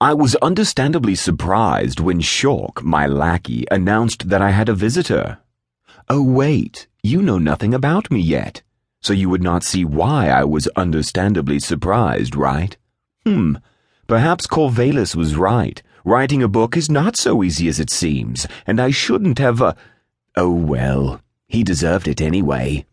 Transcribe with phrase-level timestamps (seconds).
[0.00, 5.38] I was understandably surprised when Shawk, my lackey, announced that I had a visitor.
[6.08, 8.62] Oh, wait, you know nothing about me yet,
[9.00, 12.76] so you would not see why I was understandably surprised, right?
[13.26, 13.56] Hmm,
[14.06, 15.82] perhaps Corvallis was right.
[16.04, 19.60] Writing a book is not so easy as it seems, and I shouldn't have.
[19.60, 19.74] Uh...
[20.36, 22.86] Oh, well, he deserved it anyway.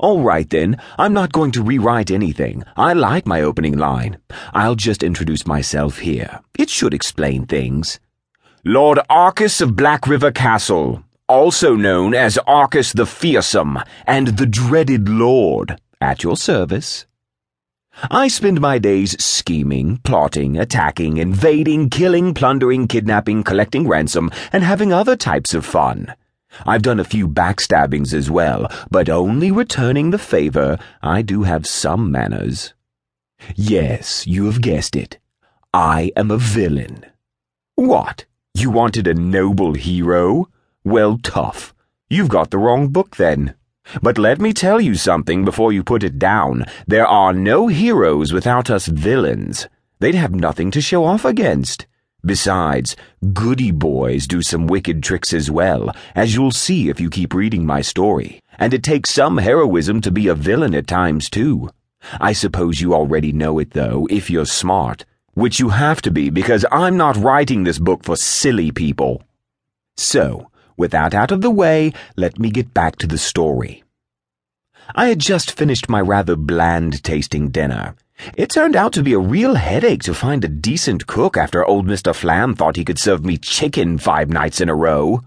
[0.00, 2.64] All right then, I'm not going to rewrite anything.
[2.76, 4.18] I like my opening line.
[4.52, 6.40] I'll just introduce myself here.
[6.58, 8.00] It should explain things.
[8.64, 15.80] Lord Arkus of Blackriver Castle, also known as Arkus the Fearsome and the Dreaded Lord,
[16.00, 17.06] at your service.
[18.10, 24.92] I spend my days scheming, plotting, attacking, invading, killing, plundering, kidnapping, collecting ransom, and having
[24.92, 26.14] other types of fun.
[26.64, 30.78] I've done a few backstabbings as well, but only returning the favor.
[31.02, 32.72] I do have some manners.
[33.54, 35.18] Yes, you have guessed it.
[35.74, 37.04] I am a villain.
[37.74, 38.24] What?
[38.54, 40.48] You wanted a noble hero?
[40.84, 41.74] Well, tough.
[42.08, 43.54] You've got the wrong book then.
[44.00, 46.64] But let me tell you something before you put it down.
[46.86, 49.68] There are no heroes without us villains.
[49.98, 51.86] They'd have nothing to show off against.
[52.24, 52.96] Besides,
[53.32, 57.64] goody boys do some wicked tricks as well, as you'll see if you keep reading
[57.64, 58.40] my story.
[58.58, 61.70] And it takes some heroism to be a villain at times, too.
[62.20, 65.04] I suppose you already know it, though, if you're smart.
[65.34, 69.22] Which you have to be, because I'm not writing this book for silly people.
[69.96, 73.84] So, with that out of the way, let me get back to the story.
[74.94, 77.94] I had just finished my rather bland tasting dinner
[78.36, 81.86] it turned out to be a real headache to find a decent cook after old
[81.86, 82.14] Mr.
[82.14, 85.20] Flam thought he could serve me chicken five nights in a row.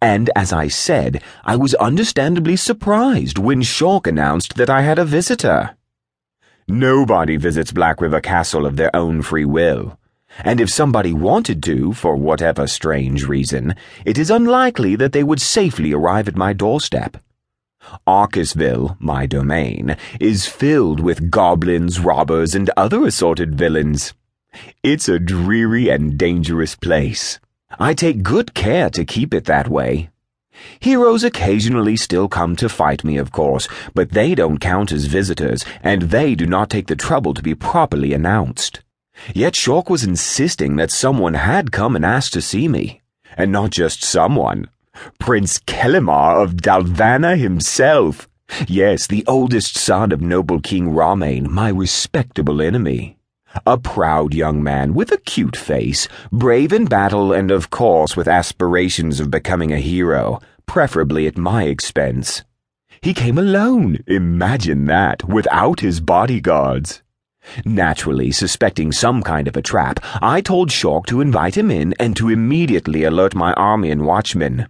[0.00, 5.04] And as I said, I was understandably surprised when Shawk announced that I had a
[5.04, 5.76] visitor.
[6.68, 9.98] Nobody visits Blackriver Castle of their own free will.
[10.44, 13.74] And if somebody wanted to, for whatever strange reason,
[14.04, 17.16] it is unlikely that they would safely arrive at my doorstep.
[18.06, 24.14] Arkusville, my domain, is filled with goblins, robbers, and other assorted villains.
[24.82, 27.38] It's a dreary and dangerous place.
[27.78, 30.10] I take good care to keep it that way.
[30.80, 35.64] Heroes occasionally still come to fight me, of course, but they don't count as visitors,
[35.82, 38.82] and they do not take the trouble to be properly announced.
[39.34, 43.02] Yet Shawk was insisting that someone had come and asked to see me.
[43.36, 44.70] And not just someone,
[45.18, 48.28] Prince Kellemar of Dalvana himself.
[48.66, 53.18] Yes, the oldest son of noble King Ramain, my respectable enemy.
[53.66, 58.28] A proud young man with a cute face, brave in battle, and of course with
[58.28, 62.44] aspirations of becoming a hero, preferably at my expense.
[63.00, 67.02] He came alone, imagine that, without his bodyguards.
[67.64, 72.16] Naturally, suspecting some kind of a trap, I told Shawk to invite him in and
[72.16, 74.68] to immediately alert my army and watchmen.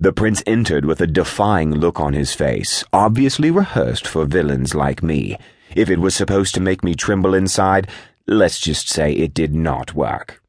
[0.00, 5.02] The prince entered with a defying look on his face, obviously rehearsed for villains like
[5.02, 5.38] me.
[5.74, 7.88] If it was supposed to make me tremble inside,
[8.26, 10.42] let's just say it did not work.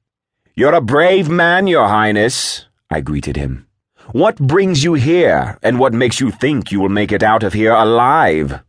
[0.55, 3.67] You're a brave man, your highness, I greeted him.
[4.11, 7.53] What brings you here, and what makes you think you will make it out of
[7.53, 8.61] here alive?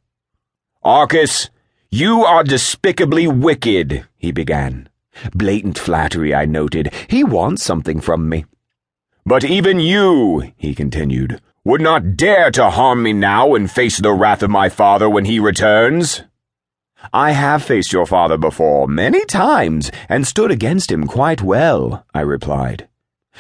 [0.85, 1.51] Arkus,
[1.91, 4.89] you are despicably wicked, he began.
[5.35, 6.93] Blatant flattery, I noted.
[7.09, 8.45] He wants something from me.
[9.29, 14.13] But even you, he continued, would not dare to harm me now and face the
[14.13, 16.23] wrath of my father when he returns.
[17.13, 22.21] I have faced your father before, many times, and stood against him quite well, I
[22.21, 22.87] replied.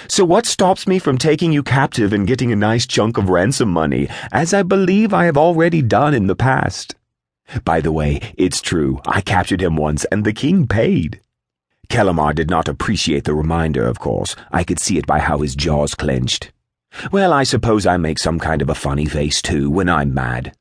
[0.08, 3.68] So what stops me from taking you captive and getting a nice chunk of ransom
[3.68, 6.96] money, as I believe I have already done in the past?
[7.64, 11.20] By the way, it's true, I captured him once and the king paid.
[11.88, 14.36] Kellemar did not appreciate the reminder, of course.
[14.52, 16.52] I could see it by how his jaws clenched.
[17.12, 20.54] Well, I suppose I make some kind of a funny face, too, when I'm mad.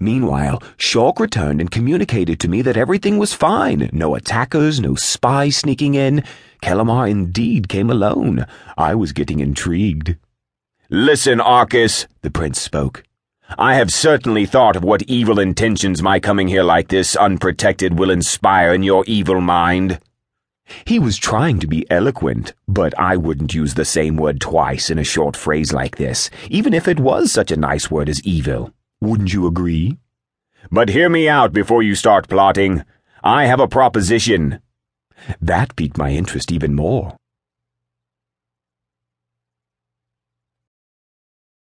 [0.00, 3.90] Meanwhile, Shawk returned and communicated to me that everything was fine.
[3.92, 6.24] No attackers, no spies sneaking in.
[6.62, 8.46] Kellemar indeed came alone.
[8.76, 10.16] I was getting intrigued.
[10.88, 13.02] Listen, Arkus, the prince spoke.
[13.58, 18.10] I have certainly thought of what evil intentions my coming here like this, unprotected, will
[18.10, 20.00] inspire in your evil mind.
[20.84, 24.98] He was trying to be eloquent, but I wouldn't use the same word twice in
[24.98, 28.72] a short phrase like this, even if it was such a nice word as evil.
[29.00, 29.98] Wouldn't you agree?
[30.70, 32.84] But hear me out before you start plotting.
[33.22, 34.60] I have a proposition.
[35.40, 37.16] That piqued my interest even more.